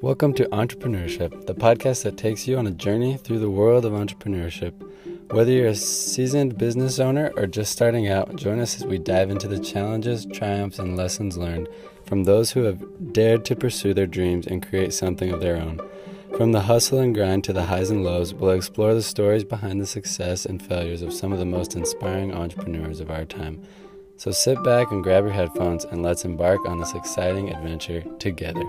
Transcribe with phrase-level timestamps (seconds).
[0.00, 3.92] Welcome to Entrepreneurship, the podcast that takes you on a journey through the world of
[3.92, 4.72] entrepreneurship.
[5.32, 9.28] Whether you're a seasoned business owner or just starting out, join us as we dive
[9.28, 11.68] into the challenges, triumphs, and lessons learned
[12.04, 15.80] from those who have dared to pursue their dreams and create something of their own.
[16.36, 19.80] From the hustle and grind to the highs and lows, we'll explore the stories behind
[19.80, 23.64] the success and failures of some of the most inspiring entrepreneurs of our time.
[24.16, 28.62] So sit back and grab your headphones and let's embark on this exciting adventure together.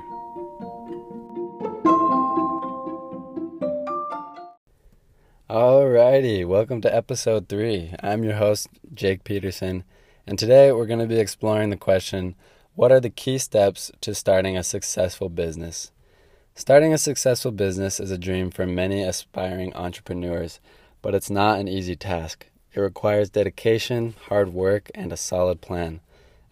[5.49, 7.95] Alrighty, welcome to episode three.
[8.03, 9.83] I'm your host, Jake Peterson,
[10.27, 12.35] and today we're going to be exploring the question
[12.75, 15.91] what are the key steps to starting a successful business?
[16.53, 20.59] Starting a successful business is a dream for many aspiring entrepreneurs,
[21.01, 22.45] but it's not an easy task.
[22.75, 26.01] It requires dedication, hard work, and a solid plan.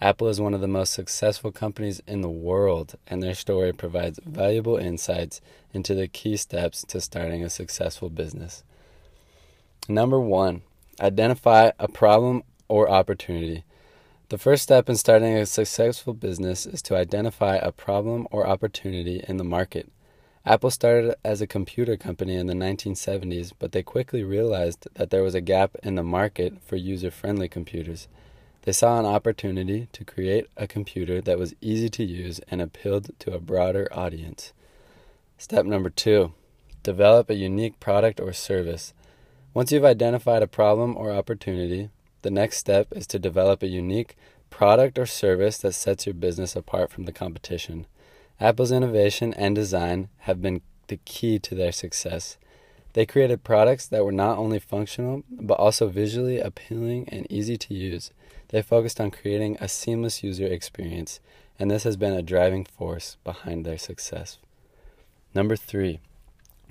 [0.02, 4.20] Apple is one of the most successful companies in the world, and their story provides
[4.26, 5.40] valuable insights
[5.72, 8.64] into the key steps to starting a successful business.
[9.88, 10.64] Number one,
[11.00, 13.64] identify a problem or opportunity.
[14.30, 19.24] The first step in starting a successful business is to identify a problem or opportunity
[19.26, 19.90] in the market.
[20.46, 25.24] Apple started as a computer company in the 1970s, but they quickly realized that there
[25.24, 28.10] was a gap in the market for user friendly computers.
[28.64, 33.12] They saw an opportunity to create a computer that was easy to use and appealed
[33.20, 34.52] to a broader audience.
[35.38, 36.34] Step number two
[36.84, 38.94] develop a unique product or service.
[39.58, 41.90] Once you've identified a problem or opportunity,
[42.22, 44.16] the next step is to develop a unique
[44.52, 47.88] product or service that sets your business apart from the competition.
[48.40, 52.38] Apple's innovation and design have been the key to their success.
[52.94, 57.74] They created products that were not only functional, but also visually appealing and easy to
[57.74, 58.12] use.
[58.50, 61.20] They focused on creating a seamless user experience,
[61.58, 64.38] and this has been a driving force behind their success.
[65.34, 66.00] Number three,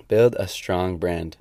[0.07, 1.35] build a strong brand.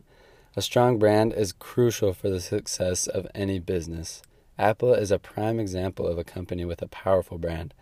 [0.58, 4.22] A strong brand is crucial for the success of any business.
[4.58, 7.74] Apple is a prime example of a company with a powerful brand.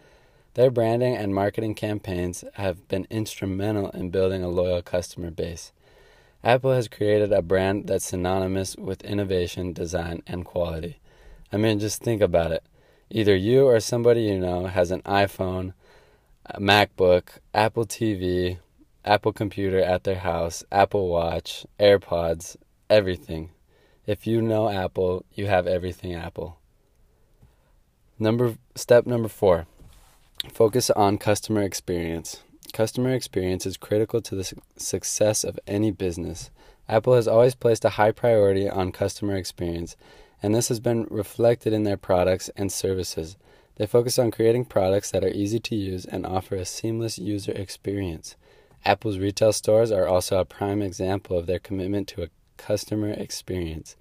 [0.55, 5.71] Their branding and marketing campaigns have been instrumental in building a loyal customer base.
[6.43, 10.99] Apple has created a brand that's synonymous with innovation, design, and quality.
[11.53, 12.65] I mean, just think about it.
[13.09, 15.75] Either you or somebody you know has an iPhone,
[16.47, 18.59] a MacBook, Apple TV,
[19.05, 22.57] Apple computer at their house, Apple Watch, AirPods,
[22.95, 23.51] everything.
[24.07, 26.59] If you know Apple, you have everything Apple.
[28.21, 29.67] Number step number 4
[30.53, 32.43] Focus on customer experience.
[32.73, 36.51] Customer experience is critical to the su- success of any business.
[36.89, 39.97] Apple has always placed a high priority on customer experience,
[40.41, 43.37] and this has been reflected in their products and services.
[43.77, 47.53] They focus on creating products that are easy to use and offer a seamless user
[47.53, 48.37] experience.
[48.85, 53.97] Apple's retail stores are also a prime example of their commitment to a customer experience.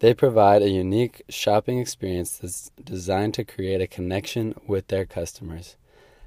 [0.00, 5.76] They provide a unique shopping experience that's designed to create a connection with their customers.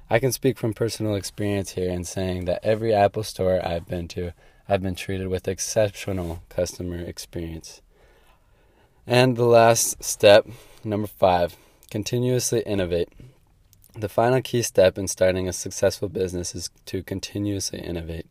[0.08, 4.08] I can speak from personal experience here in saying that every Apple store I've been
[4.08, 4.32] to,
[4.68, 7.82] I've been treated with exceptional customer experience.
[9.06, 10.48] And the last step,
[10.82, 11.56] number five,
[11.90, 13.08] continuously innovate.
[13.94, 18.26] The final key step in starting a successful business is to continuously innovate.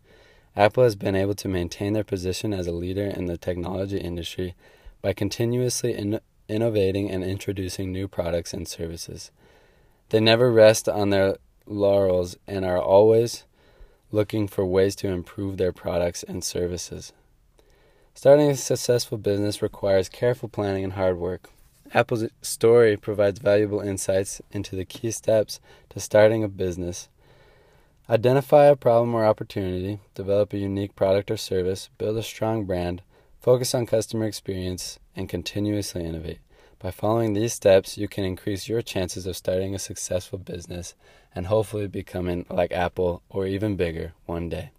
[0.55, 4.55] Apple has been able to maintain their position as a leader in the technology industry
[5.01, 9.31] by continuously in- innovating and introducing new products and services.
[10.09, 13.43] They never rest on their laurels and are always
[14.11, 17.11] looking for ways to improve their products and services.
[18.13, 21.49] Starting a successful business requires careful planning and hard work.
[21.93, 27.09] Apple's story provides valuable insights into the key steps to starting a business.
[28.09, 33.01] Identify a problem or opportunity, develop a unique product or service, build a strong brand,
[33.45, 36.39] Focus on customer experience and continuously innovate.
[36.79, 40.95] By following these steps, you can increase your chances of starting a successful business
[41.35, 44.71] and hopefully becoming like Apple or even bigger one day.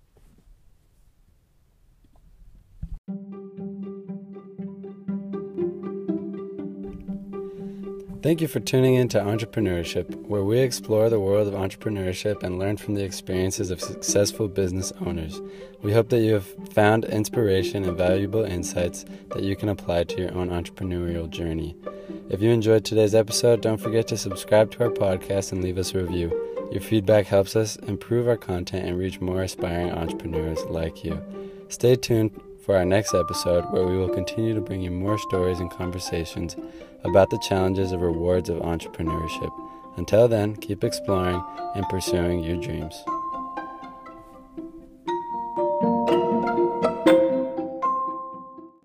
[8.27, 12.59] Thank you for tuning in to Entrepreneurship, where we explore the world of entrepreneurship and
[12.59, 15.41] learn from the experiences of successful business owners.
[15.81, 20.21] We hope that you have found inspiration and valuable insights that you can apply to
[20.21, 21.77] your own entrepreneurial journey.
[22.29, 25.95] If you enjoyed today's episode, don't forget to subscribe to our podcast and leave us
[25.95, 26.33] a review.
[26.73, 31.23] Your feedback helps us improve our content and reach more aspiring entrepreneurs like you.
[31.69, 32.33] Stay tuned
[32.67, 36.57] for our next episode, where we will continue to bring you more stories and conversations
[37.05, 39.53] about the challenges and rewards of entrepreneurship.
[39.97, 41.41] Until then, keep exploring
[41.77, 43.05] and pursuing your dreams.